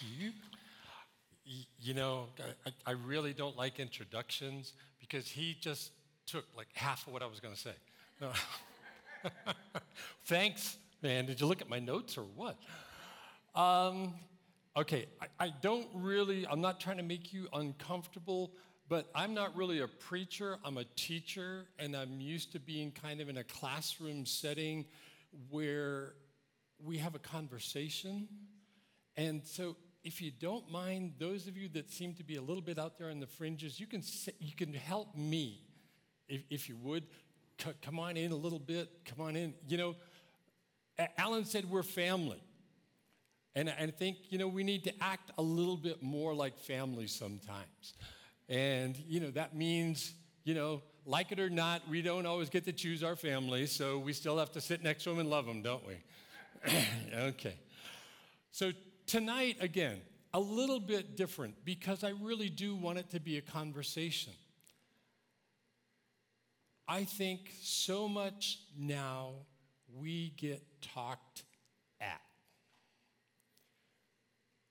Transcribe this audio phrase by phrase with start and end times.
[0.00, 0.32] you.
[1.80, 2.26] You know,
[2.66, 5.90] I, I really don't like introductions because he just
[6.26, 7.74] took like half of what I was going to say.
[8.20, 8.30] No.
[10.24, 11.26] Thanks, man.
[11.26, 12.56] Did you look at my notes or what?
[13.54, 14.14] Um,
[14.76, 18.52] okay, I, I don't really, I'm not trying to make you uncomfortable,
[18.88, 20.58] but I'm not really a preacher.
[20.64, 24.86] I'm a teacher, and I'm used to being kind of in a classroom setting
[25.50, 26.14] where
[26.84, 28.28] we have a conversation.
[29.16, 32.62] And so, if you don't mind, those of you that seem to be a little
[32.62, 34.02] bit out there on the fringes, you can,
[34.40, 35.60] you can help me,
[36.28, 37.04] if, if you would.
[37.62, 38.88] C- come on in a little bit.
[39.04, 39.54] Come on in.
[39.68, 39.94] You know,
[41.16, 42.42] Alan said we're family.
[43.54, 47.06] And I think, you know, we need to act a little bit more like family
[47.06, 47.94] sometimes.
[48.48, 52.64] And, you know, that means, you know, like it or not, we don't always get
[52.64, 55.46] to choose our family, so we still have to sit next to them and love
[55.46, 55.96] them, don't we?
[57.14, 57.56] okay.
[58.52, 58.72] So
[59.06, 60.00] tonight, again,
[60.34, 64.32] a little bit different because I really do want it to be a conversation.
[66.88, 69.32] I think so much now
[69.94, 71.44] we get talked
[72.00, 72.20] at.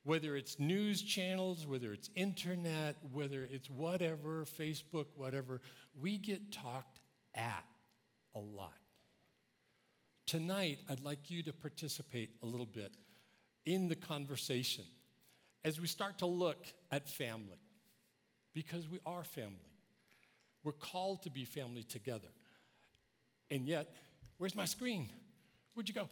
[0.04, 5.62] Whether it's news channels, whether it's internet, whether it's whatever, Facebook, whatever,
[6.00, 7.00] we get talked
[7.36, 7.64] at
[8.36, 8.74] a lot.
[10.26, 12.92] Tonight, I'd like you to participate a little bit
[13.66, 14.86] in the conversation
[15.64, 17.60] as we start to look at family,
[18.54, 19.56] because we are family.
[20.64, 22.28] We're called to be family together.
[23.50, 23.96] And yet,
[24.38, 25.10] where's my screen?
[25.74, 26.10] Where'd you go?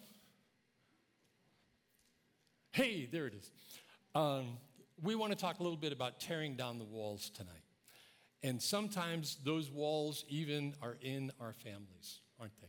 [2.71, 3.51] Hey, there it is.
[4.15, 4.57] Um,
[5.01, 7.53] we want to talk a little bit about tearing down the walls tonight.
[8.43, 12.67] And sometimes those walls even are in our families, aren't they?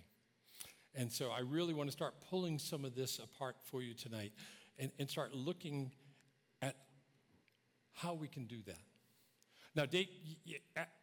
[1.01, 4.33] And so I really want to start pulling some of this apart for you tonight
[4.81, 5.92] and, and start looking
[6.62, 6.75] at
[7.92, 8.78] how we can do that.
[9.77, 10.09] Now, Dave,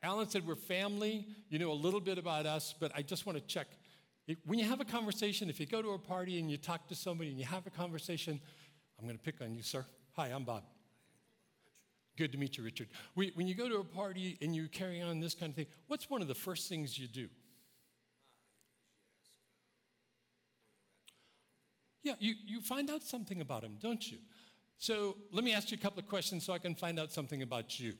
[0.03, 1.27] Alan said we're family.
[1.49, 3.67] You know a little bit about us, but I just want to check.
[4.45, 6.95] When you have a conversation, if you go to a party and you talk to
[6.95, 8.41] somebody and you have a conversation,
[8.99, 9.85] I'm going to pick on you, sir.
[10.17, 10.63] Hi, I'm Bob.
[12.17, 12.87] Good to meet you, Richard.
[13.13, 16.09] When you go to a party and you carry on this kind of thing, what's
[16.09, 17.29] one of the first things you do?
[22.07, 24.17] Yeah, you, you find out something about him, don't you?
[24.77, 27.41] So let me ask you a couple of questions so I can find out something
[27.41, 27.95] about you.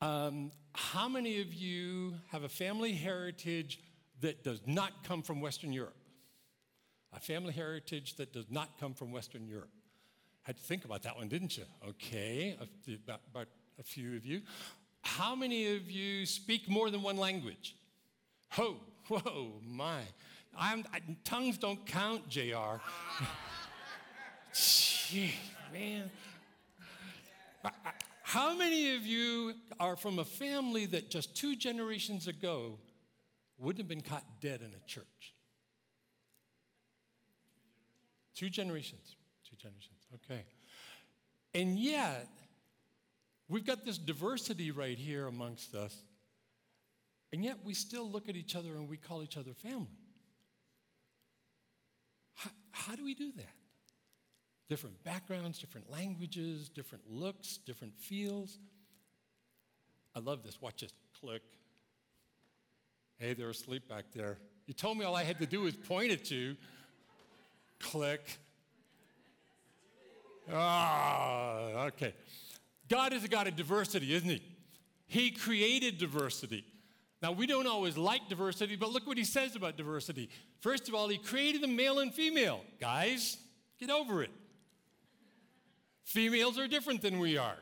[0.00, 3.80] Um, how many of you have a family heritage
[4.20, 5.96] that does not come from Western Europe?
[7.12, 9.72] A family heritage that does not come from Western Europe.
[10.42, 11.64] Had to think about that one, didn't you?
[11.88, 12.56] Okay,
[13.04, 13.48] about, about
[13.80, 14.42] a few of you.
[15.02, 17.74] How many of you speak more than one language?
[18.50, 18.76] Ho,
[19.08, 20.02] whoa, my.
[20.58, 22.80] I'm, I, tongues don't count, JR.
[24.54, 25.34] Gee,
[25.72, 26.10] man.
[28.22, 32.78] How many of you are from a family that just two generations ago
[33.58, 35.34] wouldn't have been caught dead in a church?
[38.34, 39.16] Two generations.
[39.48, 40.06] Two generations.
[40.14, 40.44] Okay.
[41.54, 42.28] And yet,
[43.48, 45.94] we've got this diversity right here amongst us,
[47.32, 50.01] and yet we still look at each other and we call each other family.
[52.72, 53.54] How, do we do that?
[54.68, 58.58] Different backgrounds, different languages, different looks, different feels.
[60.16, 60.60] I love this.
[60.60, 60.92] Watch this.
[61.20, 61.42] Click.
[63.18, 64.38] Hey, they're asleep back there.
[64.66, 66.56] You told me all I had to do was point at you.
[67.78, 68.38] Click.
[70.52, 72.14] Ah, okay.
[72.88, 74.42] God is a God of diversity, isn't He?
[75.06, 76.64] He created diversity.
[77.22, 80.28] Now, we don't always like diversity, but look what He says about diversity.
[80.60, 82.62] First of all, He created them male and female.
[82.80, 83.38] Guys,
[83.78, 84.30] get over it.
[86.04, 87.56] Females are different than we are,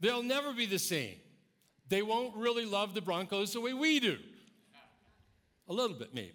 [0.00, 1.16] they'll never be the same.
[1.88, 4.16] They won't really love the Broncos the way we do.
[5.68, 6.32] A little bit, maybe.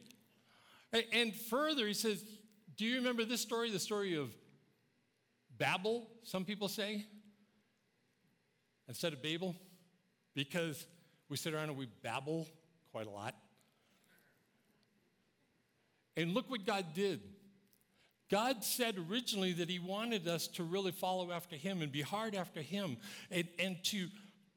[1.14, 2.24] And further, he says,
[2.76, 3.72] Do you remember this story?
[3.72, 4.30] The story of
[5.58, 7.06] Babel, some people say,
[8.88, 9.56] instead of Babel,
[10.34, 10.86] because
[11.30, 12.48] we sit around and we babble
[12.92, 13.36] quite a lot.
[16.18, 17.22] And look what God did.
[18.30, 22.36] God said originally that He wanted us to really follow after Him and be hard
[22.36, 22.98] after Him
[23.32, 24.08] and, and to,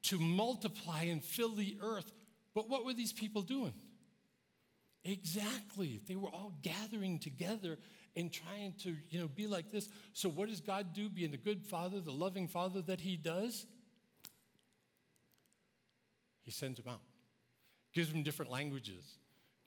[0.03, 2.11] to multiply and fill the earth.
[2.53, 3.73] But what were these people doing?
[5.05, 6.01] Exactly.
[6.07, 7.77] They were all gathering together
[8.15, 9.89] and trying to, you know, be like this.
[10.13, 13.65] So what does God do being the good father, the loving father that he does?
[16.43, 17.01] He sends them out.
[17.93, 19.03] Gives them different languages,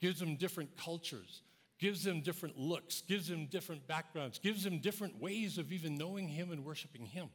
[0.01, 1.43] gives them different cultures,
[1.79, 6.27] gives them different looks, gives them different backgrounds, gives them different ways of even knowing
[6.27, 7.29] Him and worshiping Him.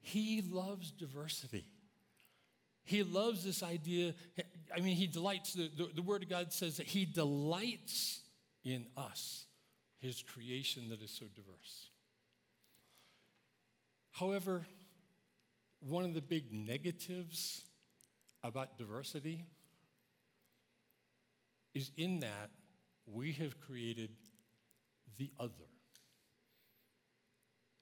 [0.00, 1.66] He loves diversity.
[2.84, 4.14] He loves this idea.
[4.74, 8.20] I mean, He delights, the, the, the Word of God says that He delights
[8.64, 9.44] in us,
[10.00, 11.90] His creation that is so diverse.
[14.12, 14.66] However,
[15.86, 17.62] one of the big negatives
[18.42, 19.44] about diversity
[21.74, 22.50] is in that
[23.06, 24.10] we have created
[25.18, 25.52] the other,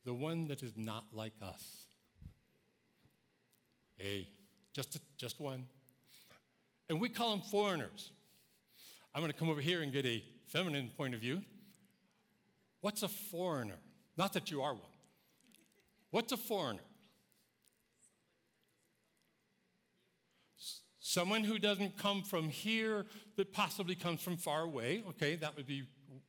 [0.05, 1.85] the one that is not like us.
[3.97, 4.29] Hey,
[4.73, 5.67] just, just one.
[6.89, 8.13] And we call them foreigners.
[9.15, 11.43] I'm going to come over here and get a feminine point of view.
[12.81, 13.79] What's a foreigner?
[14.17, 14.83] Not that you are one.
[16.11, 16.81] What's a foreigner?
[21.13, 23.05] Someone who doesn't come from here,
[23.35, 25.03] that possibly comes from far away.
[25.09, 25.83] Okay, that would be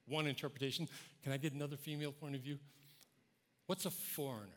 [0.08, 0.88] one interpretation.
[1.22, 2.58] Can I get another female point of view?
[3.68, 4.48] What's a foreigner?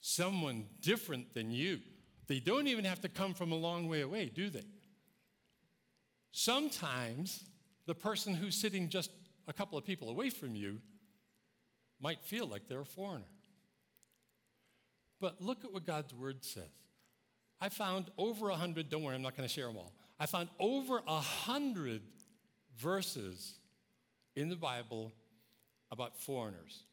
[0.00, 1.78] Someone different than you.
[2.26, 4.66] They don't even have to come from a long way away, do they?
[6.32, 7.44] Sometimes
[7.86, 9.12] the person who's sitting just
[9.46, 10.80] a couple of people away from you
[12.00, 13.26] might feel like they're a foreigner.
[15.20, 16.64] But look at what God's word says.
[17.60, 19.92] I found over a hundred, don't worry, I'm not going to share them all.
[20.18, 22.02] I found over a hundred
[22.78, 23.54] verses
[24.34, 25.12] in the Bible
[25.90, 26.84] about foreigners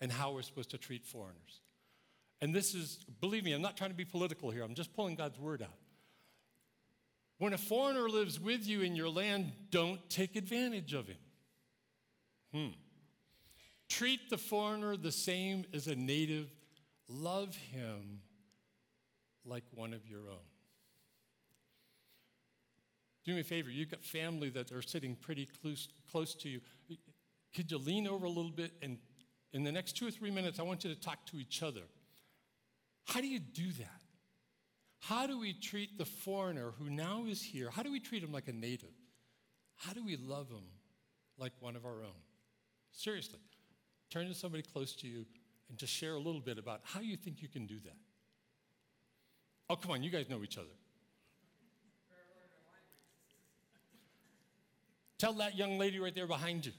[0.00, 1.60] and how we're supposed to treat foreigners.
[2.40, 5.14] And this is, believe me, I'm not trying to be political here, I'm just pulling
[5.14, 5.74] God's word out.
[7.38, 11.16] When a foreigner lives with you in your land, don't take advantage of him.
[12.52, 12.68] Hmm.
[13.88, 16.48] Treat the foreigner the same as a native
[17.08, 18.20] Love him
[19.44, 20.46] like one of your own.
[23.24, 26.60] Do me a favor, you've got family that are sitting pretty close, close to you.
[27.54, 28.98] Could you lean over a little bit and
[29.52, 31.82] in the next two or three minutes, I want you to talk to each other.
[33.06, 34.02] How do you do that?
[35.00, 37.70] How do we treat the foreigner who now is here?
[37.70, 38.94] How do we treat him like a native?
[39.76, 40.64] How do we love him
[41.38, 42.20] like one of our own?
[42.92, 43.38] Seriously,
[44.10, 45.24] turn to somebody close to you
[45.68, 47.96] and just share a little bit about how you think you can do that.
[49.70, 50.66] Oh, come on, you guys know each other.
[55.18, 56.72] Tell that young lady right there behind you.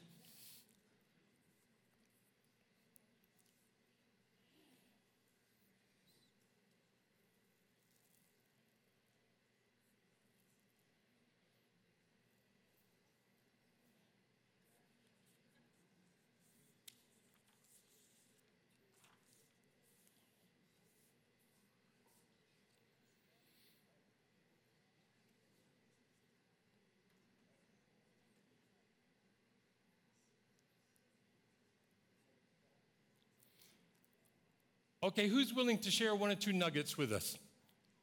[35.02, 37.38] Okay, who's willing to share one or two nuggets with us?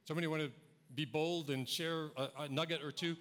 [0.07, 0.51] Somebody want to
[0.95, 3.17] be bold and share a, a nugget or two?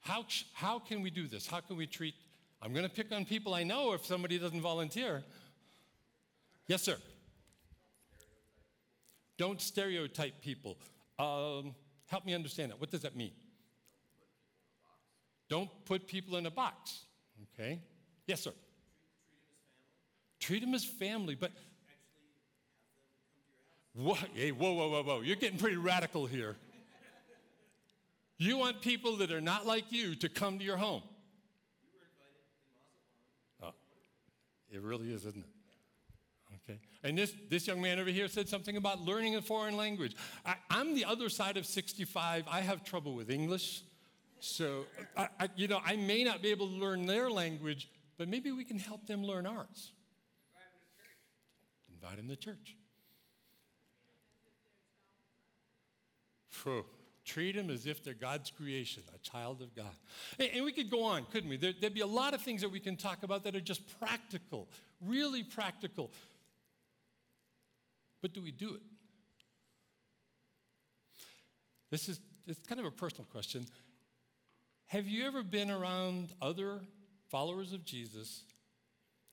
[0.00, 0.24] How,
[0.54, 1.46] how can we do this?
[1.46, 2.14] How can we treat?
[2.62, 5.22] I'm going to pick on people I know if somebody doesn't volunteer.
[6.66, 6.96] Yes, sir.
[9.36, 10.78] Don't stereotype people.
[11.18, 11.74] Um,
[12.06, 12.80] help me understand that.
[12.80, 13.32] What does that mean?
[15.50, 17.00] Don't put people in a box.
[17.54, 17.80] Okay.
[18.26, 18.52] Yes, sir.
[20.50, 21.52] Treat them as family, but?
[24.34, 25.20] Hey, whoa, whoa, whoa, whoa.
[25.20, 26.56] You're getting pretty radical here.
[28.36, 31.04] You want people that are not like you to come to your home.
[33.62, 33.70] Oh,
[34.72, 35.50] it really is, isn't it?
[36.68, 36.80] Okay.
[37.04, 40.16] And this, this young man over here said something about learning a foreign language.
[40.44, 42.46] I, am the other side of 65.
[42.50, 43.82] I have trouble with English.
[44.40, 47.88] So, I, I, you know, I may not be able to learn their language,
[48.18, 49.92] but maybe we can help them learn ours
[52.00, 52.76] invite them to church.
[57.24, 59.94] Treat them as if they're God's creation, a child of God.
[60.38, 61.56] And, and we could go on, couldn't we?
[61.56, 63.82] There, would be a lot of things that we can talk about that are just
[64.00, 64.68] practical,
[65.00, 66.10] really practical.
[68.20, 68.82] But do we do it?
[71.90, 73.66] This is it's kind of a personal question.
[74.86, 76.80] Have you ever been around other
[77.28, 78.42] followers of Jesus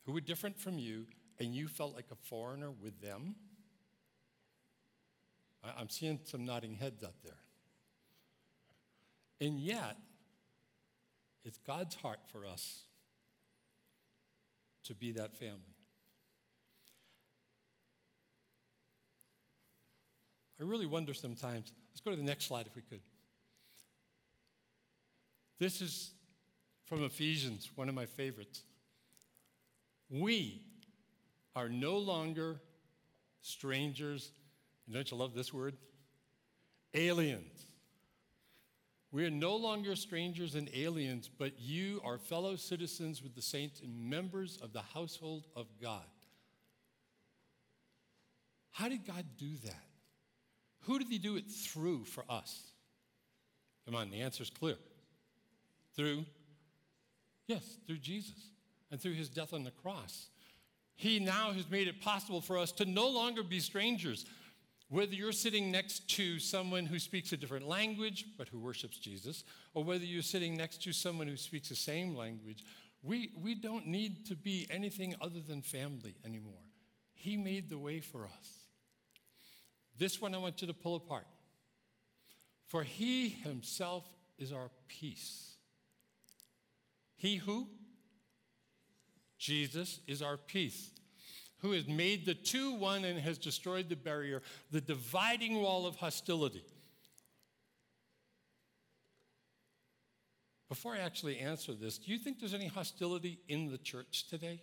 [0.05, 1.05] who were different from you
[1.39, 3.35] and you felt like a foreigner with them?
[5.77, 7.39] I'm seeing some nodding heads out there.
[9.39, 9.97] And yet,
[11.43, 12.83] it's God's heart for us
[14.85, 15.75] to be that family.
[20.59, 21.71] I really wonder sometimes.
[21.91, 23.01] Let's go to the next slide if we could.
[25.59, 26.11] This is
[26.85, 28.63] from Ephesians, one of my favorites.
[30.09, 30.61] We
[31.57, 32.61] are no longer
[33.41, 34.31] strangers,
[34.85, 35.75] and don't you love this word?
[36.93, 37.65] Aliens.
[39.11, 43.81] We are no longer strangers and aliens, but you are fellow citizens with the saints
[43.81, 46.03] and members of the household of God.
[48.69, 49.85] How did God do that?
[50.81, 52.71] Who did He do it through for us?
[53.85, 54.77] Come on, the answer is clear.
[55.95, 56.25] Through,
[57.47, 58.51] yes, through Jesus
[58.91, 60.27] and through His death on the cross.
[60.97, 64.25] He now has made it possible for us to no longer be strangers.
[64.89, 69.43] Whether you're sitting next to someone who speaks a different language but who worships Jesus,
[69.75, 72.63] or whether you're sitting next to someone who speaks the same language,
[73.03, 76.63] we, we don't need to be anything other than family anymore.
[77.13, 78.65] He made the way for us.
[79.99, 81.27] This one I want you to pull apart.
[82.65, 84.03] For he himself
[84.39, 85.57] is our peace.
[87.17, 87.67] He who?
[89.37, 90.91] Jesus is our peace
[91.59, 94.41] who has made the two one and has destroyed the barrier,
[94.71, 96.63] the dividing wall of hostility.
[100.69, 104.61] Before I actually answer this, do you think there's any hostility in the church today?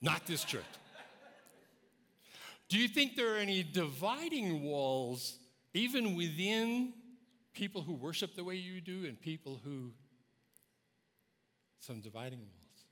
[0.00, 0.64] Not this church.
[2.68, 5.38] Do you think there are any dividing walls
[5.74, 6.94] even within
[7.52, 9.92] people who worship the way you do and people who
[11.80, 12.84] some dividing walls?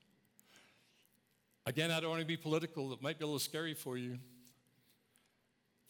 [1.67, 2.93] Again, I don't want to be political.
[2.93, 4.19] It might be a little scary for you.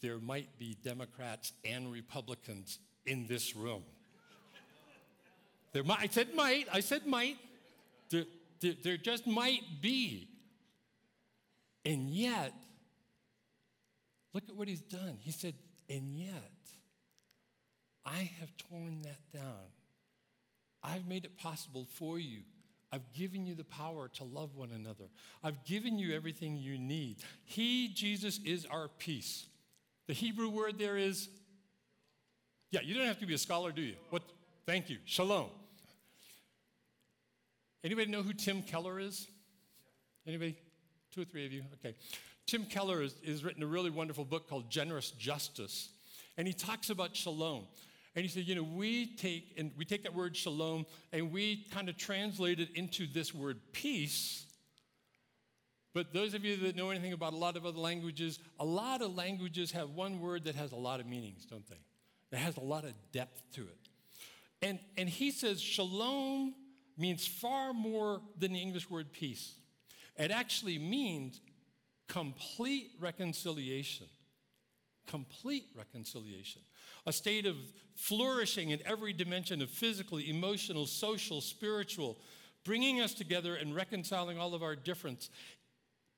[0.01, 3.83] There might be Democrats and Republicans in this room.
[5.71, 7.37] There might, I said might, I said might.
[8.09, 8.25] There,
[8.59, 10.27] there, there just might be.
[11.85, 12.53] And yet,
[14.33, 15.17] look at what he's done.
[15.21, 15.53] He said,
[15.89, 16.51] and yet,
[18.05, 19.69] I have torn that down.
[20.83, 22.41] I've made it possible for you
[22.91, 25.05] I've given you the power to love one another.
[25.43, 27.17] I've given you everything you need.
[27.45, 29.45] He, Jesus, is our peace.
[30.07, 31.29] The Hebrew word there is,
[32.71, 33.95] yeah, you don't have to be a scholar, do you?
[34.09, 34.23] What?
[34.65, 34.97] Thank you.
[35.05, 35.49] Shalom.
[37.83, 39.27] Anybody know who Tim Keller is?
[40.27, 40.57] Anybody?
[41.11, 41.63] Two or three of you?
[41.75, 41.95] Okay.
[42.45, 45.89] Tim Keller has, written a really wonderful book called Generous Justice.
[46.37, 47.65] And he talks about shalom.
[48.19, 51.65] And he said, you know, we take and we take that word shalom and we
[51.71, 54.45] kind of translate it into this word peace.
[55.93, 59.01] But those of you that know anything about a lot of other languages, a lot
[59.01, 61.79] of languages have one word that has a lot of meanings, don't they?
[62.31, 63.87] That has a lot of depth to it.
[64.61, 66.55] And, and he says shalom
[66.97, 69.53] means far more than the English word peace.
[70.17, 71.39] It actually means
[72.09, 74.07] complete reconciliation.
[75.09, 76.61] Complete reconciliation
[77.05, 77.55] a state of
[77.95, 82.17] flourishing in every dimension of physical, emotional, social, spiritual,
[82.63, 85.29] bringing us together and reconciling all of our difference,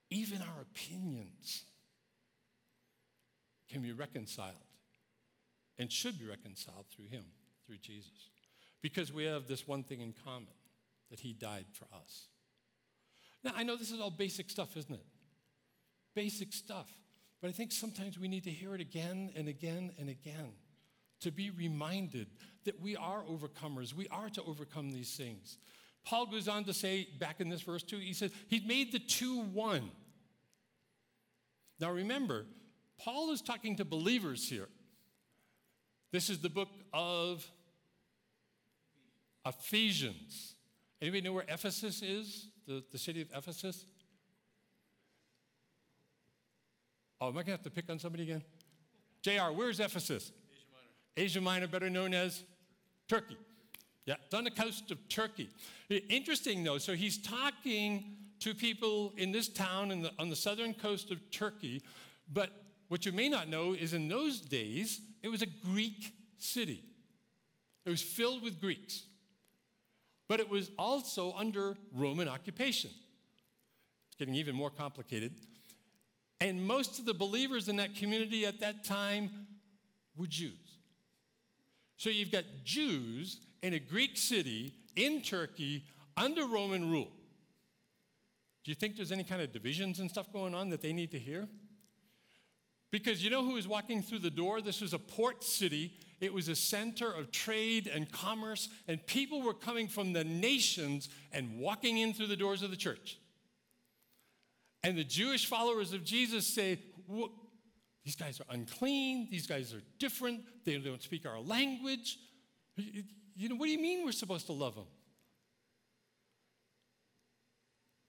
[0.09, 1.63] even our opinions
[3.69, 4.55] can be reconciled
[5.79, 7.23] and should be reconciled through Him,
[7.65, 8.29] through Jesus.
[8.81, 10.47] Because we have this one thing in common
[11.09, 12.27] that He died for us.
[13.43, 15.05] Now, I know this is all basic stuff, isn't it?
[16.13, 16.91] Basic stuff.
[17.41, 20.53] But I think sometimes we need to hear it again and again and again
[21.21, 22.27] to be reminded
[22.65, 23.93] that we are overcomers.
[23.93, 25.57] We are to overcome these things.
[26.05, 28.99] Paul goes on to say, back in this verse 2, he says, He's made the
[28.99, 29.91] two one.
[31.79, 32.45] Now remember,
[32.99, 34.67] Paul is talking to believers here.
[36.11, 37.49] This is the book of
[39.45, 40.55] Ephesians.
[41.01, 42.47] Anybody know where Ephesus is?
[42.67, 43.85] The, the city of Ephesus?
[47.21, 48.41] Oh, am I going to have to pick on somebody again?
[49.21, 50.31] JR, where's Ephesus?
[51.15, 52.43] Asia Minor, better known as
[53.07, 53.37] Turkey.
[54.07, 55.49] Yeah, it's on the coast of Turkey.
[56.09, 60.73] Interesting though, so he's talking to people in this town in the, on the southern
[60.73, 61.83] coast of Turkey,
[62.33, 62.49] but
[62.87, 66.83] what you may not know is in those days, it was a Greek city.
[67.85, 69.03] It was filled with Greeks,
[70.27, 72.89] but it was also under Roman occupation.
[74.07, 75.33] It's getting even more complicated.
[76.41, 79.29] And most of the believers in that community at that time
[80.17, 80.79] were Jews.
[81.97, 85.85] So you've got Jews in a Greek city in Turkey
[86.17, 87.11] under Roman rule.
[88.63, 91.11] Do you think there's any kind of divisions and stuff going on that they need
[91.11, 91.47] to hear?
[92.91, 94.61] Because you know who was walking through the door?
[94.61, 95.93] This was a port city.
[96.19, 101.07] It was a center of trade and commerce, and people were coming from the nations
[101.31, 103.17] and walking in through the doors of the church.
[104.83, 106.79] And the Jewish followers of Jesus say,
[108.03, 109.27] These guys are unclean.
[109.29, 110.41] These guys are different.
[110.65, 112.17] They don't speak our language.
[112.75, 114.87] You know, what do you mean we're supposed to love them?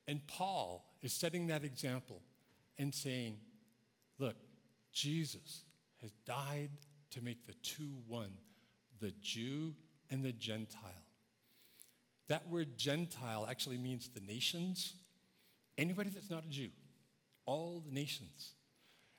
[0.09, 2.23] And Paul is setting that example
[2.79, 3.37] and saying,
[4.19, 4.37] look,
[4.93, 5.63] Jesus
[6.01, 6.71] has died
[7.11, 8.33] to make the two one,
[9.01, 9.75] the Jew
[10.11, 10.81] and the Gentile.
[12.29, 14.95] That word Gentile actually means the nations.
[15.79, 16.69] Anybody that's not a Jew,
[17.47, 18.55] all the nations.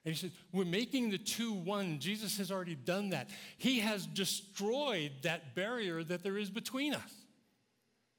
[0.05, 1.99] And he says, We're making the two one.
[1.99, 3.29] Jesus has already done that.
[3.57, 7.13] He has destroyed that barrier that there is between us.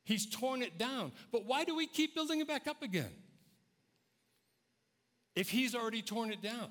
[0.04, 1.12] He's torn it down.
[1.32, 3.10] But why do we keep building it back up again?
[5.34, 6.70] If he's already torn it down.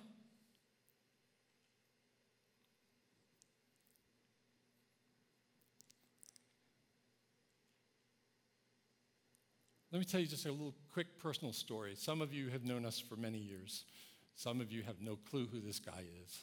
[9.92, 11.96] Let me tell you just a little quick personal story.
[11.96, 13.86] Some of you have known us for many years.
[14.36, 16.40] Some of you have no clue who this guy is.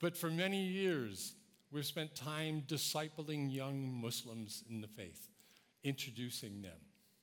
[0.00, 1.34] But for many years,
[1.70, 5.28] we've spent time discipling young Muslims in the faith,
[5.82, 6.78] introducing them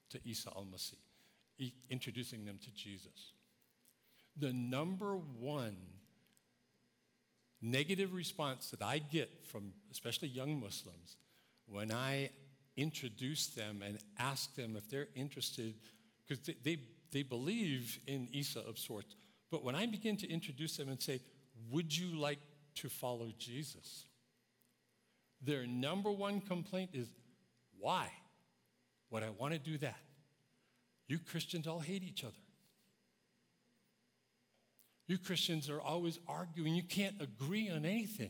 [0.10, 3.34] to Isa al Masih, introducing them to Jesus.
[4.36, 5.78] The number one
[7.62, 11.18] negative response that I get from especially young Muslims
[11.68, 12.30] when I
[12.80, 15.74] introduce them and ask them if they're interested,
[16.28, 16.78] because they, they,
[17.12, 19.16] they, believe in Isa of sorts.
[19.52, 21.22] But when I begin to introduce them and say,
[21.72, 22.40] Would you like
[22.76, 24.06] to follow Jesus?
[25.42, 27.08] Their number one complaint is,
[27.80, 28.10] Why
[29.10, 30.00] would I want to do that?
[31.08, 32.34] You Christians all hate each other.
[35.08, 36.76] You Christians are always arguing.
[36.76, 38.30] You can't agree on anything.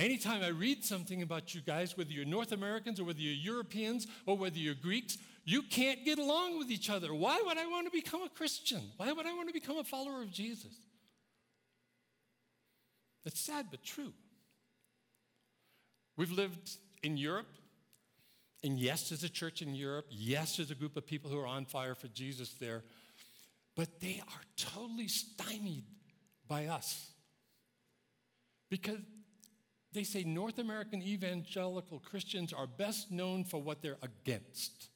[0.00, 4.06] Anytime I read something about you guys, whether you're North Americans or whether you're Europeans
[4.24, 7.12] or whether you're Greeks, you can't get along with each other.
[7.12, 8.80] Why would I want to become a Christian?
[8.96, 10.72] Why would I want to become a follower of Jesus?
[13.24, 14.14] That's sad but true.
[16.16, 17.54] We've lived in Europe,
[18.64, 20.06] and yes, there's a church in Europe.
[20.08, 22.84] Yes, there's a group of people who are on fire for Jesus there,
[23.76, 25.84] but they are totally stymied
[26.48, 27.10] by us.
[28.70, 29.00] Because
[29.92, 34.88] they say North American evangelical Christians are best known for what they're against.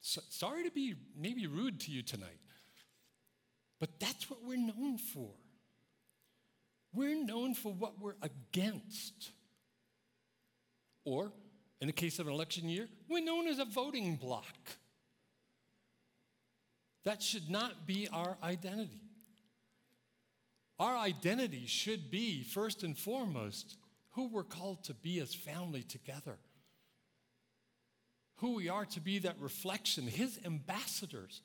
[0.00, 2.40] So, sorry to be maybe rude to you tonight,
[3.80, 5.30] but that's what we're known for.
[6.92, 9.30] We're known for what we're against.
[11.04, 11.32] Or,
[11.80, 14.54] in the case of an election year, we're known as a voting bloc.
[17.04, 19.03] That should not be our identity.
[20.78, 23.76] Our identity should be, first and foremost,
[24.12, 26.38] who we're called to be as family together.
[28.36, 31.42] Who we are to be that reflection, His ambassadors.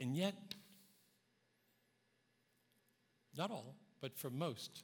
[0.00, 0.34] And yet,
[3.36, 4.82] not all, but for most,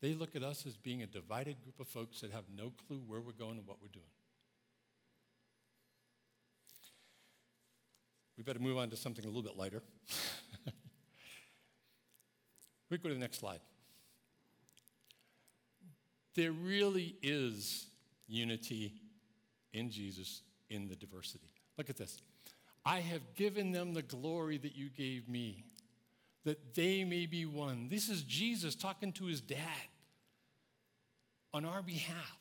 [0.00, 3.02] they look at us as being a divided group of folks that have no clue
[3.06, 4.04] where we're going and what we're doing.
[8.38, 9.82] We better move on to something a little bit lighter.
[12.90, 13.60] We go to the next slide.
[16.34, 17.86] There really is
[18.26, 18.92] unity
[19.72, 21.52] in Jesus in the diversity.
[21.76, 22.20] Look at this.
[22.84, 25.64] I have given them the glory that you gave me,
[26.44, 27.88] that they may be one.
[27.90, 29.58] This is Jesus talking to his dad
[31.52, 32.38] on our behalf.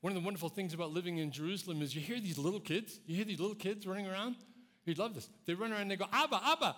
[0.00, 3.00] One of the wonderful things about living in Jerusalem is you hear these little kids,
[3.06, 4.36] you hear these little kids running around.
[4.84, 5.28] You'd love this.
[5.46, 6.76] They run around and they go, Abba, Abba,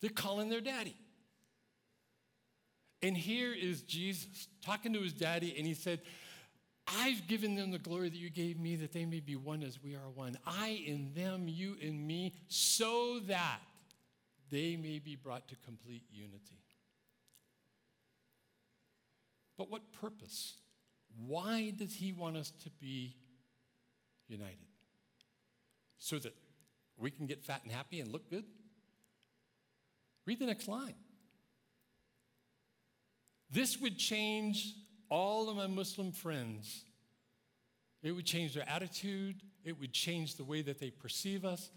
[0.00, 0.96] they're calling their daddy.
[3.02, 6.00] And here is Jesus talking to his daddy, and he said,
[6.86, 9.82] I've given them the glory that you gave me, that they may be one as
[9.82, 10.38] we are one.
[10.46, 13.58] I in them, you in me, so that
[14.50, 16.60] they may be brought to complete unity.
[19.58, 20.54] But what purpose?
[21.26, 23.16] Why does he want us to be
[24.28, 24.58] united?
[25.98, 26.34] So that
[26.96, 28.44] we can get fat and happy and look good?
[30.26, 30.94] Read the next line.
[33.50, 34.74] This would change
[35.08, 36.84] all of my Muslim friends.
[38.02, 41.70] It would change their attitude, it would change the way that they perceive us,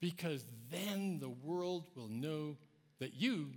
[0.00, 2.56] because then the world will know
[3.00, 3.50] that you,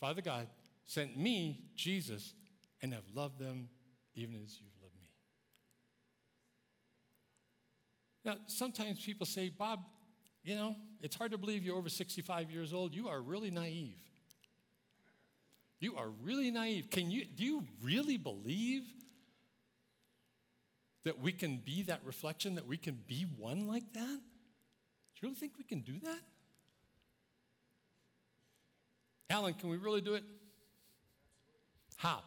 [0.00, 0.46] Father God,
[0.86, 2.34] sent me, Jesus,
[2.80, 3.68] and have loved them
[4.14, 5.08] even as you've loved me.
[8.24, 9.80] Now, sometimes people say, Bob,
[10.44, 12.94] you know, it's hard to believe you're over 65 years old.
[12.94, 13.98] You are really naive.
[15.78, 16.90] You are really naive.
[16.90, 18.84] Can you do you really believe
[21.04, 24.00] that we can be that reflection, that we can be one like that?
[24.00, 26.20] Do you really think we can do that?
[29.28, 30.24] Alan, can we really do it?
[31.96, 32.20] How?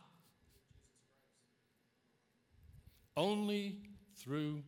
[3.15, 3.77] Only
[4.17, 4.63] through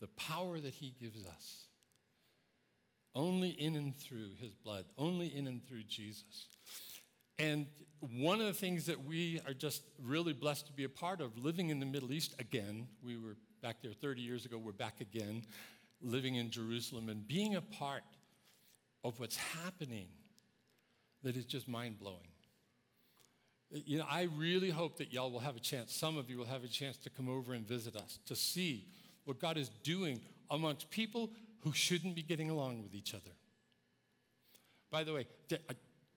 [0.00, 1.66] the power that He gives us.
[3.14, 4.84] Only in and through His blood.
[4.98, 6.46] Only in and through Jesus.
[7.38, 7.66] And
[8.00, 11.36] one of the things that we are just really blessed to be a part of,
[11.38, 15.00] living in the Middle East again, we were back there 30 years ago, we're back
[15.00, 15.42] again,
[16.02, 18.02] living in Jerusalem and being a part
[19.02, 20.08] of what's happening
[21.22, 22.28] that is just mind blowing.
[23.70, 26.44] You know, I really hope that y'all will have a chance, some of you will
[26.44, 28.86] have a chance to come over and visit us, to see
[29.24, 31.30] what God is doing amongst people
[31.64, 33.30] who shouldn't be getting along with each other.
[34.90, 35.26] By the way,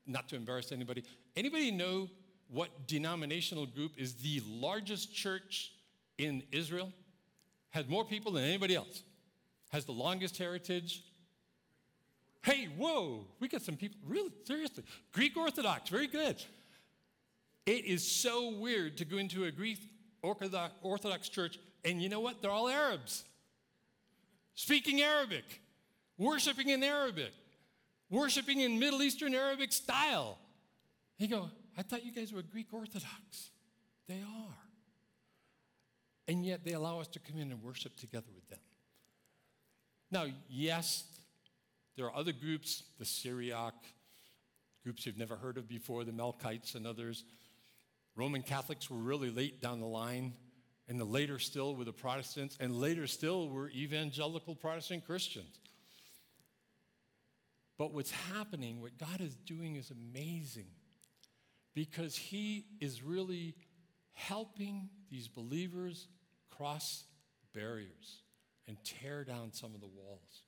[0.06, 1.04] not to embarrass anybody,
[1.36, 2.10] anybody know
[2.50, 5.72] what denominational group is the largest church
[6.18, 6.92] in Israel?
[7.72, 9.04] Has more people than anybody else.
[9.72, 11.04] Has the longest heritage.
[12.44, 14.84] Hey, whoa, we got some people, really, seriously.
[15.12, 16.42] Greek Orthodox, very good.
[17.66, 19.80] It is so weird to go into a Greek
[20.22, 22.42] Orthodox church, and you know what?
[22.42, 23.26] They're all Arabs.
[24.58, 25.62] Speaking Arabic,
[26.17, 27.32] worshiping in Arabic
[28.10, 30.38] worshiping in Middle Eastern Arabic style.
[31.17, 33.52] He go, I thought you guys were Greek Orthodox.
[34.08, 34.58] They are.
[36.28, 38.60] And yet they allow us to come in and worship together with them.
[40.12, 41.04] Now, yes,
[41.96, 43.74] there are other groups, the Syriac,
[44.84, 47.24] groups you've never heard of before, the Melkites and others.
[48.15, 50.34] Roman Catholics were really late down the line,
[50.88, 55.60] and the later still were the Protestants, and later still were evangelical Protestant Christians.
[57.78, 60.67] But what's happening, what God is doing is amazing
[61.76, 63.56] because He is really
[64.13, 66.08] helping these believers
[66.50, 67.04] cross
[67.54, 68.23] barriers
[68.67, 70.41] and tear down some of the walls.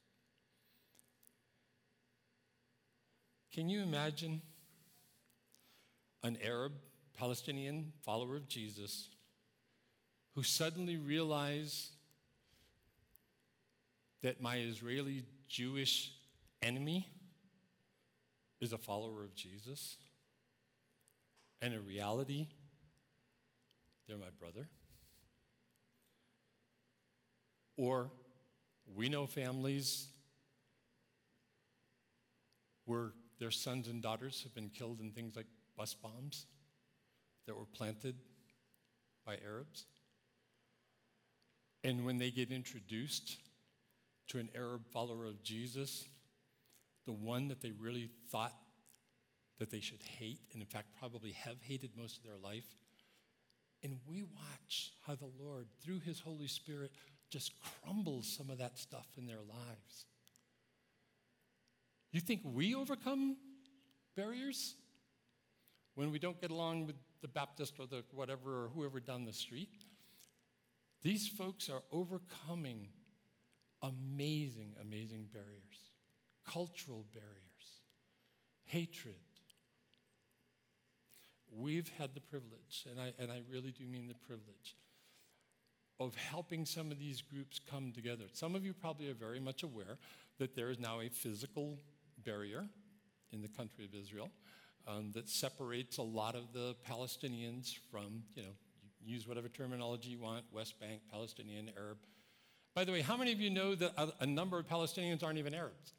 [3.54, 4.42] Can you imagine
[6.24, 6.74] an Arab
[7.18, 9.10] Palestinian follower of Jesus
[10.36, 11.90] who suddenly realize
[14.22, 16.12] that my Israeli Jewish
[16.62, 17.08] enemy
[18.62, 19.98] is a follower of Jesus.
[21.62, 22.48] And in reality,
[24.08, 24.68] they're my brother.
[27.78, 28.12] Or
[28.96, 30.08] we know families
[32.86, 35.46] where their sons and daughters have been killed in things like
[35.78, 36.46] bus bombs
[37.46, 38.16] that were planted
[39.26, 39.86] by Arabs.
[41.84, 43.38] And when they get introduced
[44.30, 46.06] to an Arab follower of Jesus,
[47.06, 48.54] the one that they really thought
[49.60, 52.76] that they should hate, and in fact, probably have hated most of their life.
[53.84, 56.92] And we watch how the Lord, through His Holy Spirit,
[57.30, 60.06] just crumbles some of that stuff in their lives.
[62.12, 63.38] You think we overcome
[64.16, 64.76] barriers
[65.96, 69.34] when we don't get along with the Baptist or the whatever or whoever down the
[69.34, 69.70] street?
[71.02, 72.90] These folks are overcoming
[73.82, 75.90] amazing, amazing barriers
[76.50, 77.84] cultural barriers,
[78.66, 79.16] hatred.
[81.52, 84.76] We've had the privilege, and I, and I really do mean the privilege,
[86.00, 88.26] of helping some of these groups come together.
[88.34, 89.98] Some of you probably are very much aware
[90.38, 91.80] that there is now a physical
[92.24, 92.66] barrier
[93.32, 94.30] in the country of Israel
[94.88, 98.54] um, that separates a lot of the Palestinians from, you know,
[99.06, 101.98] use whatever terminology you want West Bank, Palestinian, Arab.
[102.76, 105.38] By the way, how many of you know that a, a number of Palestinians aren't
[105.38, 105.94] even Arabs?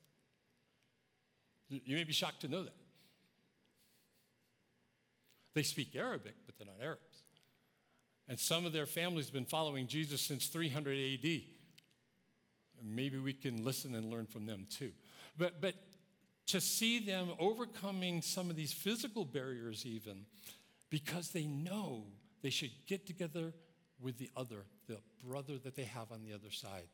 [1.68, 2.74] You may be shocked to know that.
[5.54, 7.24] They speak Arabic, but they're not Arabs.
[8.28, 11.40] And some of their families have been following Jesus since 300 AD.
[12.82, 14.92] Maybe we can listen and learn from them too.
[15.36, 15.74] But, but
[16.46, 20.26] to see them overcoming some of these physical barriers, even
[20.90, 22.04] because they know
[22.42, 23.52] they should get together
[24.00, 26.88] with the other, the brother that they have on the other side.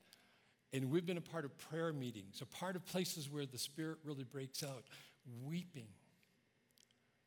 [0.73, 3.99] And we've been a part of prayer meetings, a part of places where the Spirit
[4.05, 4.85] really breaks out,
[5.45, 5.89] weeping,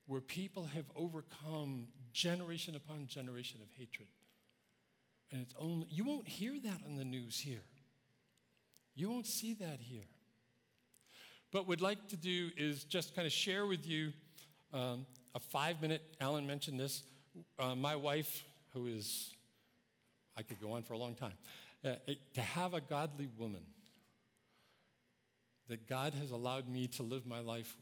[0.07, 4.07] where people have overcome generation upon generation of hatred.
[5.31, 7.63] And it's only, you won't hear that on the news here.
[8.95, 10.07] You won't see that here.
[11.51, 14.11] But what we'd like to do is just kind of share with you
[14.73, 17.03] um, a five minute, Alan mentioned this.
[17.57, 19.33] Uh, my wife, who is,
[20.37, 21.33] I could go on for a long time,
[21.83, 21.95] uh,
[22.33, 23.61] to have a godly woman
[25.67, 27.77] that God has allowed me to live my life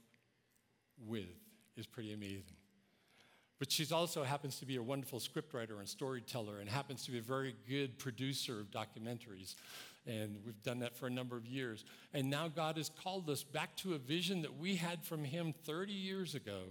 [1.06, 1.30] with
[1.76, 2.56] is pretty amazing.
[3.60, 7.18] But she also happens to be a wonderful scriptwriter and storyteller and happens to be
[7.18, 9.56] a very good producer of documentaries.
[10.06, 11.84] And we've done that for a number of years.
[12.14, 15.54] And now God has called us back to a vision that we had from Him
[15.66, 16.66] 30 years ago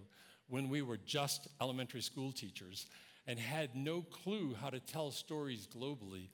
[0.49, 2.87] when we were just elementary school teachers
[3.27, 6.29] and had no clue how to tell stories globally.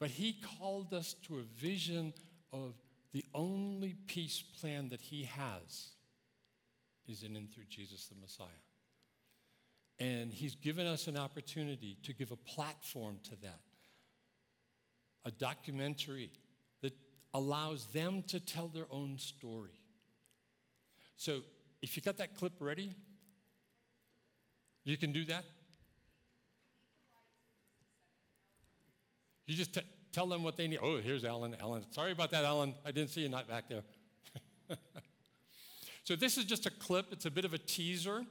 [0.00, 2.12] But he called us to a vision
[2.52, 2.74] of
[3.12, 5.90] the only peace plan that he has
[7.06, 8.46] is in and through Jesus the Messiah.
[10.00, 13.60] And he's given us an opportunity to give a platform to that,
[15.24, 16.30] a documentary
[16.80, 16.94] that
[17.34, 19.78] allows them to tell their own story.
[21.16, 21.42] So
[21.82, 22.94] if you got that clip ready,
[24.84, 25.44] you can do that.
[29.46, 29.80] You just t-
[30.12, 30.78] tell them what they need.
[30.82, 31.56] Oh, here's Alan.
[31.60, 32.74] Alan, sorry about that, Alan.
[32.84, 33.82] I didn't see you not back there.
[36.04, 37.06] so this is just a clip.
[37.10, 38.24] It's a bit of a teaser.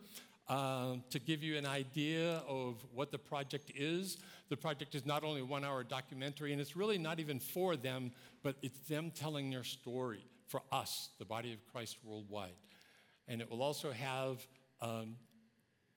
[0.51, 4.17] Uh, to give you an idea of what the project is.
[4.49, 7.77] The project is not only a one hour documentary, and it's really not even for
[7.77, 8.11] them,
[8.43, 12.51] but it's them telling their story for us, the body of Christ worldwide.
[13.29, 14.45] And it will also have
[14.81, 15.15] um,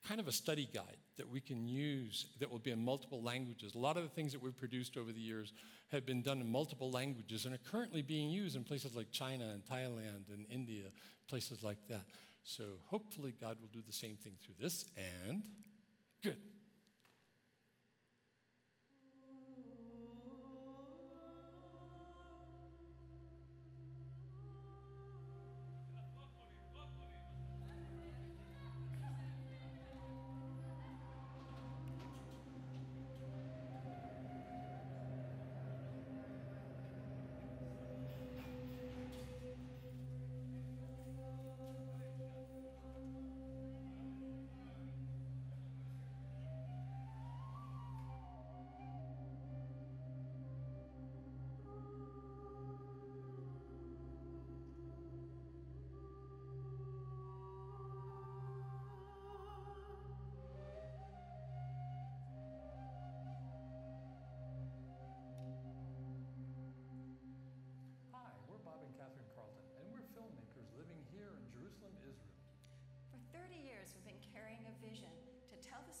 [0.07, 3.75] kind of a study guide that we can use that will be in multiple languages.
[3.75, 5.53] A lot of the things that we've produced over the years
[5.91, 9.45] have been done in multiple languages and are currently being used in places like China
[9.53, 10.85] and Thailand and India,
[11.27, 12.05] places like that.
[12.43, 15.41] So hopefully God will do the same thing through this and
[16.23, 16.37] good.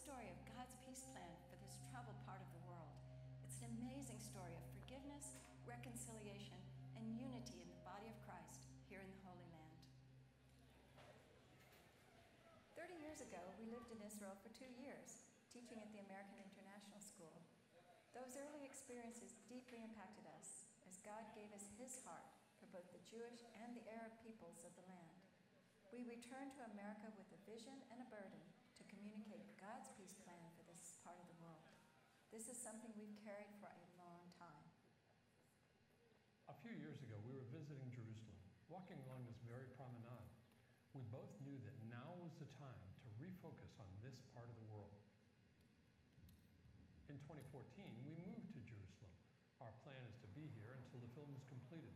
[0.05, 2.93] Story of God's peace plan for this troubled part of the world.
[3.41, 5.33] It's an amazing story of forgiveness,
[5.65, 6.61] reconciliation,
[6.93, 9.81] and unity in the body of Christ here in the Holy Land.
[12.77, 17.01] 30 years ago, we lived in Israel for two years, teaching at the American International
[17.01, 17.41] School.
[18.13, 22.29] Those early experiences deeply impacted us as God gave us His heart
[22.61, 25.17] for both the Jewish and the Arab peoples of the land.
[25.89, 30.51] We returned to America with a vision and a burden to communicate God's peace plan
[30.59, 31.63] for this part of the world.
[32.35, 34.67] This is something we've carried for a long time.
[36.51, 38.35] A few years ago, we were visiting Jerusalem,
[38.67, 40.35] walking along this very promenade.
[40.91, 44.67] We both knew that now was the time to refocus on this part of the
[44.67, 44.99] world.
[47.07, 49.15] In 2014, we moved to Jerusalem.
[49.63, 51.95] Our plan is to be here until the film is completed.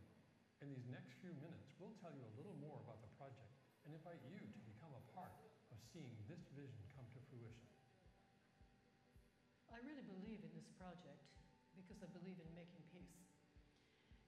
[0.64, 3.52] In these next few minutes, we'll tell you a little more about the project
[3.84, 5.36] and invite you to become a part
[5.68, 7.79] of seeing this vision come to fruition.
[9.70, 11.30] I really believe in this project
[11.78, 13.22] because I believe in making peace.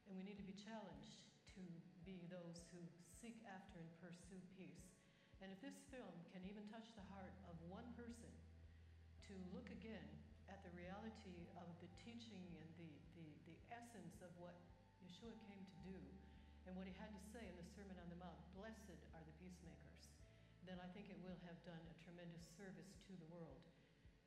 [0.06, 1.18] And we need to be challenged
[1.58, 1.62] to
[2.06, 2.78] be those who
[3.18, 4.86] seek after and pursue peace.
[5.42, 8.30] And if this film can even touch the heart of one person
[9.26, 10.06] to look again
[10.46, 14.54] at the reality of the teaching and the, the, the essence of what
[15.02, 15.98] Yeshua came to do
[16.70, 19.34] and what he had to say in the Sermon on the Mount, blessed are the
[19.42, 20.02] peacemakers,
[20.62, 23.71] then I think it will have done a tremendous service to the world.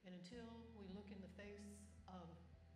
[0.05, 0.45] And until
[0.77, 1.65] we look in the face
[2.05, 2.29] of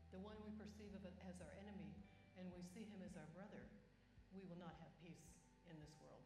[0.09, 1.93] the one we perceive as our enemy
[2.41, 3.69] and we see him as our brother,
[4.33, 5.29] we will not have peace
[5.69, 6.25] in this world.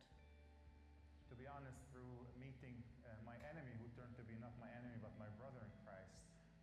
[1.27, 4.95] To be honest, through meeting uh, my enemy, who turned to be not my enemy
[5.03, 6.15] but my brother in Christ,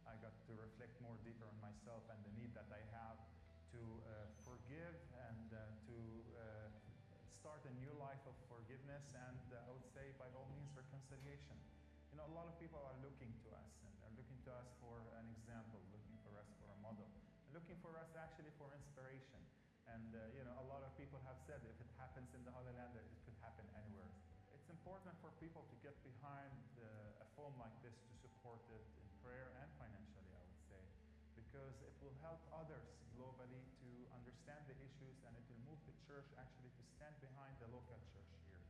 [0.09, 3.20] I got to reflect more deeper on myself and the need that I have
[3.76, 4.96] to uh, forgive
[5.31, 5.96] and uh, to
[6.40, 6.72] uh,
[7.44, 11.61] start a new life of forgiveness and uh, I would say by all means reconciliation.
[12.11, 14.74] You know, a lot of people are looking to us and are looking to us
[14.82, 17.06] for an example, looking for us for a model,
[17.54, 19.38] looking for us actually for inspiration.
[19.86, 22.50] And uh, you know, a lot of people have said if it happens in the
[22.50, 24.10] Holy Land, it could happen anywhere.
[24.50, 26.50] It's important for people to get behind
[26.82, 30.82] uh, a film like this to support it in prayer and financially, I would say,
[31.38, 35.94] because it will help others globally to understand the issues and it will move the
[36.10, 38.66] church actually to stand behind the local church here.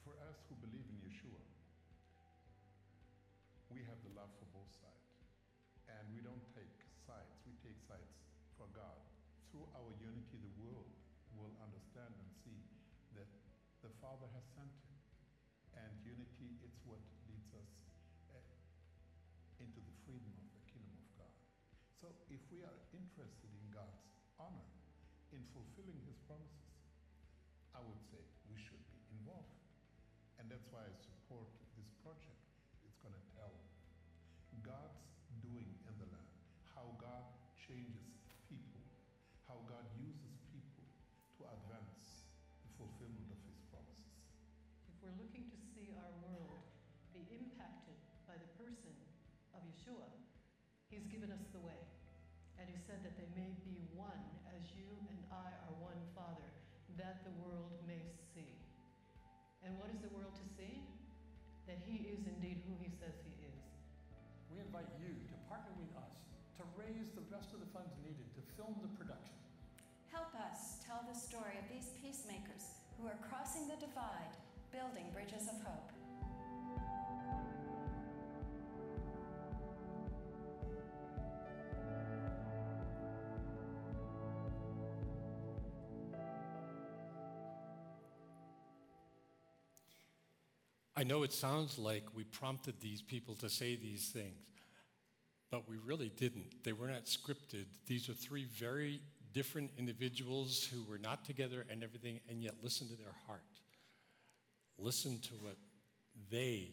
[0.00, 1.44] For us who believe in Yeshua,
[3.74, 4.83] we have the love for both sides.
[6.24, 6.53] Don't
[50.94, 51.82] He's given us the way.
[52.54, 54.22] And He said that they may be one
[54.54, 56.46] as you and I are one, Father,
[56.94, 57.98] that the world may
[58.30, 58.54] see.
[59.66, 60.86] And what is the world to see?
[61.66, 63.58] That He is indeed who He says He is.
[64.54, 66.14] We invite you to partner with us
[66.62, 69.34] to raise the rest of the funds needed to film the production.
[70.14, 74.38] Help us tell the story of these peacemakers who are crossing the divide,
[74.70, 75.83] building bridges of hope.
[90.96, 94.46] I know it sounds like we prompted these people to say these things,
[95.50, 96.62] but we really didn't.
[96.62, 97.64] They were not scripted.
[97.86, 99.00] These are three very
[99.32, 103.42] different individuals who were not together and everything, and yet listen to their heart.
[104.78, 105.56] Listen to what
[106.30, 106.70] they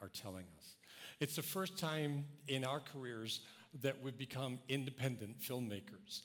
[0.00, 0.76] are telling us.
[1.20, 3.40] It's the first time in our careers
[3.82, 6.22] that we've become independent filmmakers.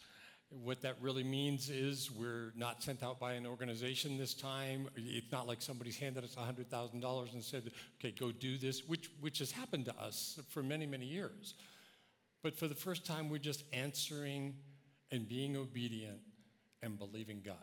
[0.61, 4.87] What that really means is we're not sent out by an organization this time.
[4.95, 9.39] It's not like somebody's handed us $100,000 and said, okay, go do this, which, which
[9.39, 11.55] has happened to us for many, many years.
[12.43, 14.53] But for the first time, we're just answering
[15.11, 16.19] and being obedient
[16.83, 17.55] and believing God.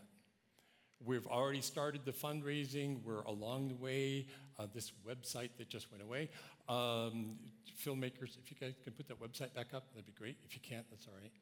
[1.05, 3.05] We've already started the fundraising.
[3.05, 4.27] We're along the way.
[4.59, 6.29] Uh, this website that just went away.
[6.69, 7.37] Um,
[7.85, 10.37] filmmakers, if you guys can put that website back up, that'd be great.
[10.45, 11.33] If you can't, that's all right.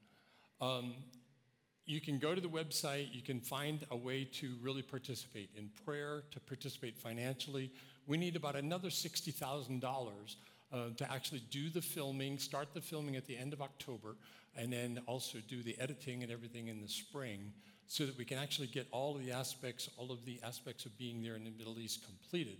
[0.60, 0.94] Um,
[1.88, 5.70] you can go to the website, you can find a way to really participate in
[5.86, 7.70] prayer, to participate financially.
[8.06, 10.36] We need about another $60,000
[10.70, 14.16] uh, to actually do the filming, start the filming at the end of October,
[14.54, 17.52] and then also do the editing and everything in the spring
[17.86, 20.96] so that we can actually get all of the aspects, all of the aspects of
[20.98, 22.58] being there in the Middle East completed.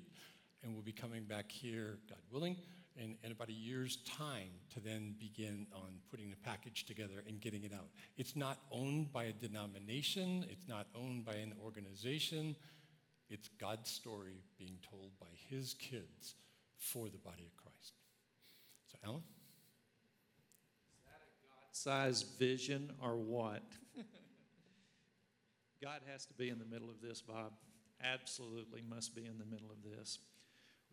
[0.63, 2.57] And we'll be coming back here, God willing,
[3.03, 7.41] in, in about a year's time to then begin on putting the package together and
[7.41, 7.89] getting it out.
[8.17, 12.57] It's not owned by a denomination, it's not owned by an organization.
[13.31, 16.35] It's God's story being told by his kids
[16.79, 17.93] for the body of Christ.
[18.91, 19.23] So, Alan?
[20.97, 23.63] Is that a God sized vision or what?
[25.83, 27.53] God has to be in the middle of this, Bob.
[28.03, 30.19] Absolutely must be in the middle of this.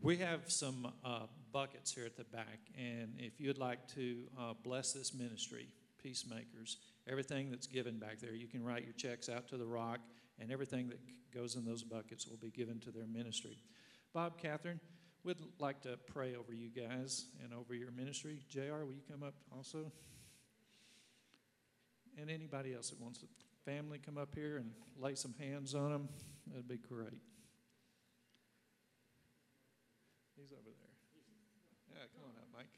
[0.02, 4.54] We have some uh, buckets here at the back, and if you'd like to uh,
[4.64, 5.68] bless this ministry,
[6.02, 6.78] Peacemakers,
[7.08, 10.00] everything that's given back there, you can write your checks out to the Rock,
[10.40, 11.00] and everything that
[11.34, 13.58] goes in those buckets will be given to their ministry.
[14.14, 14.80] Bob, Catherine,
[15.24, 18.44] we'd like to pray over you guys and over your ministry.
[18.50, 19.92] JR, will you come up also?
[22.18, 23.26] and anybody else that wants to
[23.66, 26.10] family come up here and lay some hands on them
[26.48, 27.22] that'd be great
[30.46, 30.94] he's over there
[31.98, 32.70] yeah come on up mike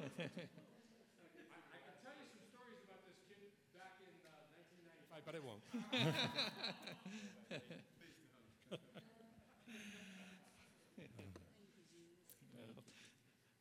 [0.00, 3.44] I, I can tell you some stories about this kid
[3.76, 5.60] back in uh, 1995, but I won't.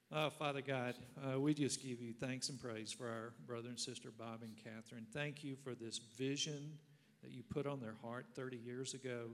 [0.09, 3.77] Oh, Father God, uh, we just give you thanks and praise for our brother and
[3.77, 5.05] sister Bob and Catherine.
[5.13, 6.79] Thank you for this vision
[7.21, 9.31] that you put on their heart 30 years ago.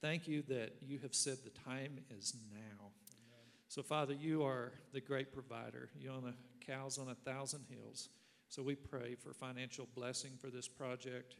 [0.00, 2.90] Thank you that you have said the time is now.
[3.74, 5.88] So, Father, you are the great provider.
[5.98, 6.34] You own the
[6.64, 8.08] cows on a thousand hills.
[8.48, 11.34] So, we pray for financial blessing for this project.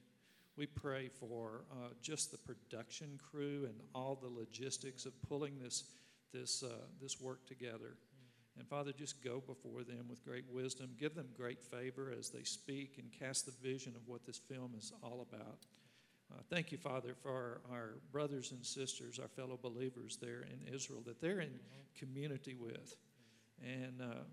[0.57, 5.85] We pray for uh, just the production crew and all the logistics of pulling this,
[6.33, 6.71] this, uh,
[7.01, 7.95] this work together.
[8.59, 10.91] And Father, just go before them with great wisdom.
[10.99, 14.73] Give them great favor as they speak and cast the vision of what this film
[14.77, 15.67] is all about.
[16.35, 20.75] Uh, thank you, Father, for our, our, brothers and sisters, our fellow believers there in
[20.75, 21.53] Israel, that they're in
[21.97, 22.97] community with.
[23.63, 24.25] And uh,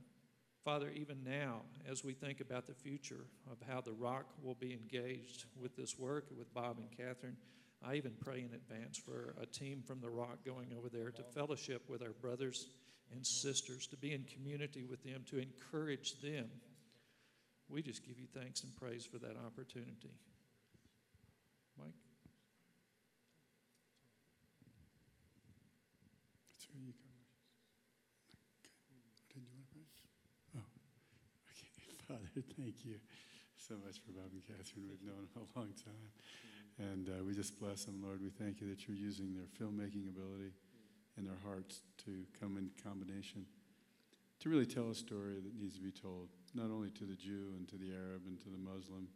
[0.64, 4.74] Father, even now, as we think about the future of how the Rock will be
[4.74, 7.38] engaged with this work, with Bob and Catherine,
[7.86, 11.24] I even pray in advance for a team from the Rock going over there to
[11.24, 12.68] fellowship with our brothers
[13.12, 16.46] and sisters, to be in community with them, to encourage them.
[17.70, 20.14] We just give you thanks and praise for that opportunity.
[21.78, 21.98] Mike?
[26.52, 27.10] That's where you go.
[28.62, 28.78] Good.
[29.18, 29.88] Did you want to pray?
[30.56, 30.68] Oh,
[31.50, 32.01] okay.
[32.12, 33.00] Father, thank you
[33.56, 34.84] so much for Bob and Catherine.
[34.84, 36.12] We've known them a long time.
[36.76, 38.20] And uh, we just bless them, Lord.
[38.22, 40.52] We thank you that you're using their filmmaking ability
[41.16, 43.46] and their hearts to come in combination
[44.42, 47.56] to really tell a story that needs to be told, not only to the Jew
[47.56, 49.08] and to the Arab and to the Muslim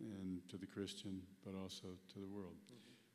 [0.00, 2.56] and to the Christian, but also to the world.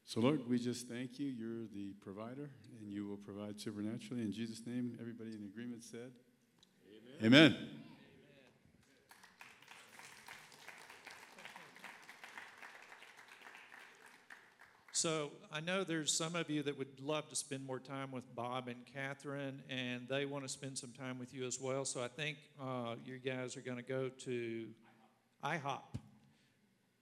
[0.05, 1.27] So, Lord, we just thank you.
[1.27, 2.49] You're the provider,
[2.81, 4.21] and you will provide supernaturally.
[4.21, 6.11] In Jesus' name, everybody in agreement said,
[7.23, 7.55] Amen.
[7.55, 7.78] Amen.
[14.99, 18.35] So I know there's some of you that would love to spend more time with
[18.35, 21.85] Bob and Catherine, and they want to spend some time with you as well.
[21.85, 24.65] So I think uh, you guys are going to go to
[25.41, 25.79] IHOP.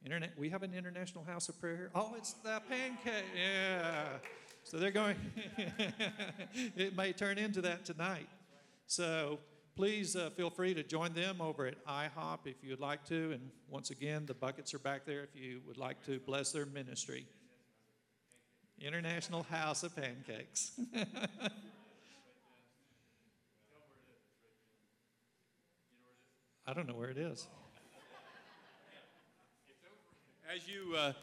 [0.06, 0.34] Internet.
[0.38, 1.92] We have an International House of Prayer here.
[1.96, 3.26] Oh, it's the pancake.
[3.36, 4.04] Yeah.
[4.64, 5.16] So they're going.
[6.78, 8.30] it may turn into that tonight.
[8.86, 9.40] So
[9.76, 13.32] please uh, feel free to join them over at IHOP if you would like to.
[13.32, 16.68] And once again, the buckets are back there if you would like to bless their
[16.68, 17.26] ministry.
[18.80, 20.72] International House of Pancakes.
[26.68, 27.48] I don't know where it is.
[30.54, 31.14] As you, uh,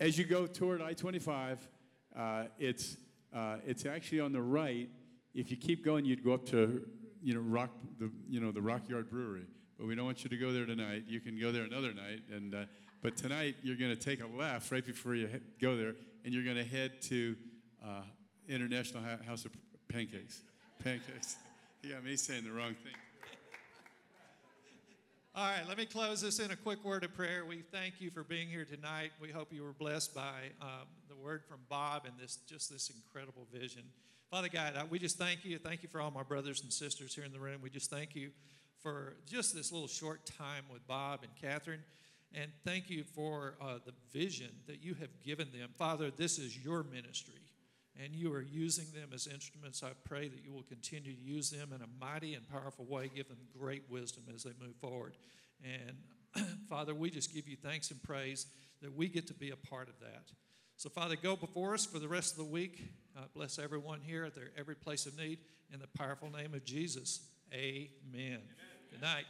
[0.00, 1.58] as you go toward I-25,
[2.16, 2.96] uh, it's,
[3.34, 4.88] uh, it's actually on the right.
[5.34, 6.82] If you keep going, you'd go up to,
[7.22, 9.46] you know, Rock, the, you know, the Rock Yard Brewery.
[9.78, 11.04] But we don't want you to go there tonight.
[11.06, 12.22] You can go there another night.
[12.30, 12.64] And, uh,
[13.02, 15.28] but tonight, you're going to take a left right before you
[15.60, 15.94] go there,
[16.26, 17.36] and you're going to head to
[17.84, 18.02] uh,
[18.48, 19.52] International House of
[19.88, 20.42] Pancakes.
[20.84, 21.36] Pancakes.
[21.82, 22.94] Yeah, me saying the wrong thing.
[25.36, 27.44] All right, let me close this in a quick word of prayer.
[27.44, 29.12] We thank you for being here tonight.
[29.20, 32.90] We hope you were blessed by um, the word from Bob and this just this
[32.90, 33.84] incredible vision.
[34.32, 35.58] Father God, we just thank you.
[35.58, 37.60] Thank you for all my brothers and sisters here in the room.
[37.62, 38.30] We just thank you
[38.82, 41.84] for just this little short time with Bob and Catherine.
[42.34, 45.70] And thank you for uh, the vision that you have given them.
[45.76, 47.40] Father, this is your ministry,
[48.02, 49.82] and you are using them as instruments.
[49.82, 53.10] I pray that you will continue to use them in a mighty and powerful way,
[53.14, 55.16] give them great wisdom as they move forward.
[55.64, 58.46] And Father, we just give you thanks and praise
[58.82, 60.30] that we get to be a part of that.
[60.76, 62.82] So, Father, go before us for the rest of the week.
[63.16, 65.38] Uh, bless everyone here at their every place of need.
[65.72, 67.20] In the powerful name of Jesus,
[67.52, 67.88] amen.
[68.12, 68.40] amen.
[68.90, 69.24] Good night.